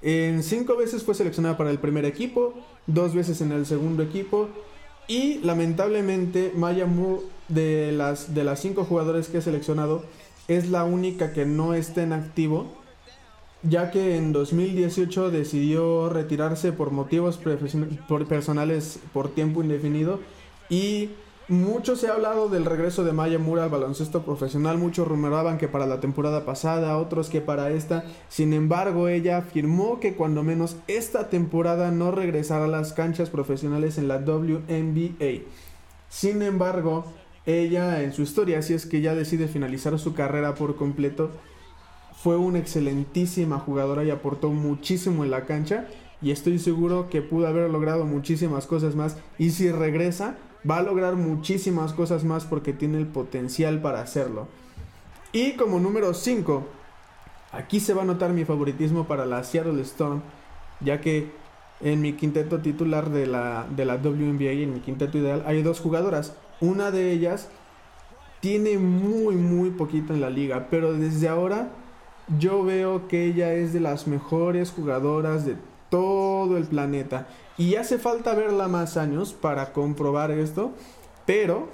[0.00, 2.54] En cinco veces fue seleccionada para el primer equipo,
[2.86, 4.48] dos veces en el segundo equipo.
[5.08, 10.04] Y lamentablemente Maya Moore, de las, de las cinco jugadores que he seleccionado,
[10.48, 12.66] es la única que no está en activo,
[13.62, 17.38] ya que en 2018 decidió retirarse por motivos
[18.28, 20.20] personales por tiempo indefinido
[20.70, 21.10] y
[21.48, 24.76] mucho se ha hablado del regreso de Maya Mura al baloncesto profesional.
[24.76, 28.04] Muchos rumoraban que para la temporada pasada, otros que para esta.
[28.28, 33.96] Sin embargo, ella afirmó que cuando menos esta temporada no regresará a las canchas profesionales
[33.96, 35.44] en la WNBA.
[36.10, 37.06] Sin embargo,
[37.46, 41.30] ella en su historia, si es que ya decide finalizar su carrera por completo,
[42.22, 45.86] fue una excelentísima jugadora y aportó muchísimo en la cancha.
[46.20, 49.16] Y estoy seguro que pudo haber logrado muchísimas cosas más.
[49.38, 50.36] Y si regresa,
[50.68, 54.48] va a lograr muchísimas cosas más porque tiene el potencial para hacerlo.
[55.32, 56.66] Y como número 5,
[57.52, 60.22] aquí se va a notar mi favoritismo para la Seattle Storm,
[60.80, 61.30] ya que
[61.80, 65.80] en mi quinteto titular de la, de la WNBA en mi quinteto ideal hay dos
[65.80, 66.34] jugadoras.
[66.60, 67.48] Una de ellas
[68.40, 71.70] tiene muy, muy poquito en la liga, pero desde ahora
[72.38, 75.56] yo veo que ella es de las mejores jugadoras de
[75.90, 77.26] todo el planeta.
[77.56, 80.72] Y hace falta verla más años para comprobar esto,
[81.26, 81.68] pero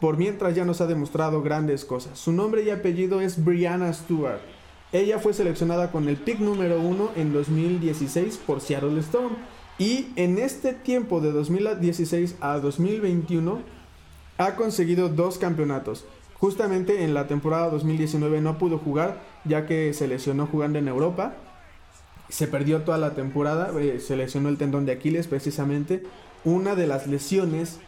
[0.00, 2.18] por mientras ya nos ha demostrado grandes cosas.
[2.18, 4.40] Su nombre y apellido es Brianna Stewart.
[4.92, 9.34] Ella fue seleccionada con el pick número 1 en 2016 por Seattle Storm.
[9.78, 13.58] Y en este tiempo de 2016 a 2021
[14.38, 16.04] ha conseguido dos campeonatos.
[16.38, 21.34] Justamente en la temporada 2019 no pudo jugar ya que se lesionó jugando en Europa.
[22.28, 26.02] Se perdió toda la temporada, eh, se lesionó el tendón de Aquiles precisamente.
[26.44, 27.78] Una de las lesiones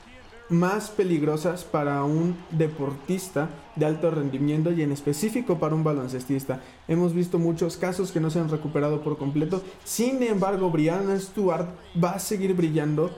[0.48, 6.60] más peligrosas para un deportista de alto rendimiento y en específico para un baloncestista.
[6.86, 9.62] Hemos visto muchos casos que no se han recuperado por completo.
[9.84, 11.68] Sin embargo, Brianna Stewart
[12.02, 13.10] va a seguir brillando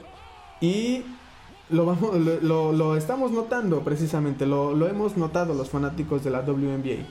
[0.61, 1.05] y
[1.69, 7.07] lo, vamos, lo, estamos notando precisamente, lo, lo hemos notado los fanáticos de la WNBA.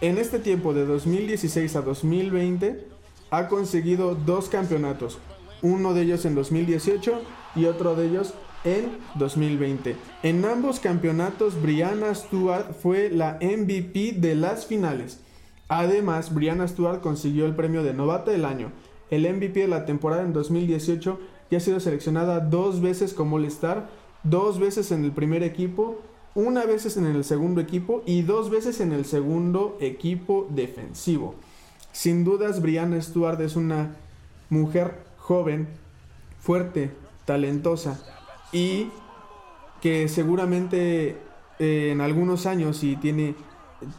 [0.00, 2.97] En este tiempo de 2016 a 2020
[3.30, 5.18] ha conseguido dos campeonatos,
[5.62, 7.20] uno de ellos en 2018
[7.56, 9.96] y otro de ellos en 2020.
[10.22, 15.20] En ambos campeonatos, Brianna Stewart fue la MVP de las finales.
[15.68, 18.72] Además, Brianna Stewart consiguió el premio de Novata del Año,
[19.10, 21.18] el MVP de la temporada en 2018
[21.50, 23.88] y ha sido seleccionada dos veces como All-Star,
[24.22, 25.98] dos veces en el primer equipo,
[26.34, 31.34] una vez en el segundo equipo y dos veces en el segundo equipo defensivo.
[31.98, 33.96] Sin dudas, Brianna Stewart es una
[34.50, 35.66] mujer joven,
[36.38, 36.92] fuerte,
[37.24, 37.98] talentosa,
[38.52, 38.90] y
[39.80, 41.16] que seguramente
[41.58, 43.34] eh, en algunos años, si tiene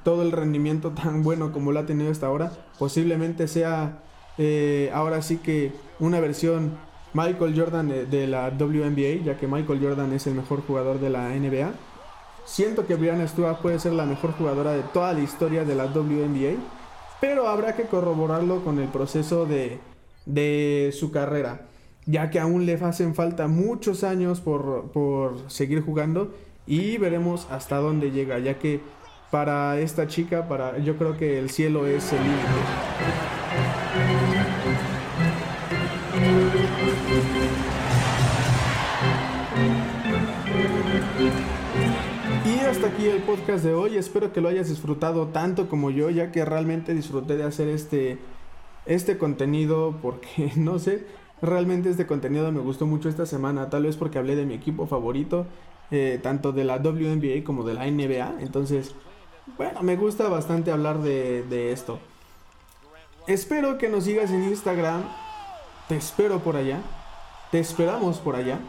[0.05, 4.01] todo el rendimiento tan bueno como lo ha tenido hasta ahora, posiblemente sea
[4.37, 6.77] eh, ahora sí que una versión
[7.13, 11.31] Michael Jordan de, la WNBA, ya que Michael Jordan es el mejor jugador de la
[11.31, 11.73] NBA.
[12.45, 15.87] Siento que Brianna Stewart puede ser la mejor jugadora de toda la historia de la
[15.87, 16.78] WNBA,
[17.19, 19.79] pero habrá que corroborarlo con el proceso de,
[20.25, 21.69] de su carrera
[22.09, 26.33] ya que aún le hacen falta muchos años por, seguir jugando
[26.65, 28.81] y veremos hasta dónde llega, ya que
[29.29, 32.39] para esta chica, para yo creo que el cielo es el límite.
[42.79, 43.97] Hasta aquí el podcast de hoy.
[43.97, 48.19] Espero que lo hayas disfrutado tanto como yo, ya que realmente disfruté de hacer este,
[48.85, 51.05] este contenido porque no sé,
[51.41, 54.87] Realmente este contenido me gustó mucho esta semana, tal vez porque hablé de mi equipo
[54.87, 55.45] favorito,
[55.89, 58.41] eh, tanto de la WNBA como de la NBA.
[58.41, 58.93] Entonces,
[59.57, 61.99] bueno, me gusta bastante hablar de, de esto.
[63.27, 65.03] Espero que nos sigas en Instagram.
[65.89, 66.81] Te espero por allá.
[67.51, 68.59] Te esperamos por allá.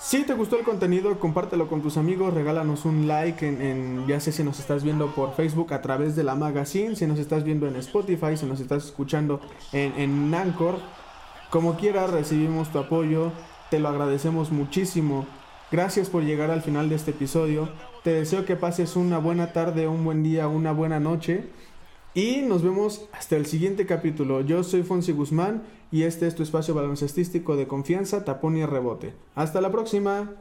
[0.00, 4.30] Si te gustó el contenido, compártelo con tus amigos, regálanos un like en, ya sé
[4.30, 7.66] si nos estás viendo por Facebook a través de la magazine, si nos estás viendo
[7.66, 9.40] en Spotify, si nos estás escuchando
[9.72, 10.78] en, en Anchor,
[11.50, 13.32] como quiera, recibimos tu apoyo,
[13.70, 15.26] te lo agradecemos muchísimo.
[15.72, 17.68] Gracias por llegar al final de este episodio.
[18.04, 21.50] Te deseo que pases una buena tarde, un buen día, una buena noche.
[22.14, 24.42] Y nos vemos hasta el siguiente capítulo.
[24.42, 29.14] Yo soy Fonsi Guzmán y este es tu espacio baloncestístico de confianza, tapón y rebote.
[29.34, 30.34] Hasta la próxima.